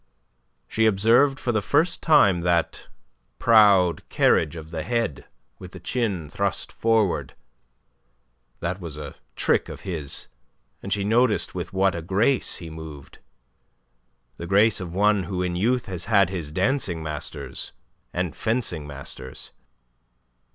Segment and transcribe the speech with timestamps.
[0.67, 2.87] She observed for the first time that
[3.37, 5.27] proud carriage of the head,
[5.59, 7.35] with the chin thrust forward,
[8.61, 10.27] that was a trick of his,
[10.81, 13.19] and she noticed with what a grace he moved
[14.37, 17.71] the grace of one who in youth has had his dancing masters
[18.11, 19.51] and fencing masters.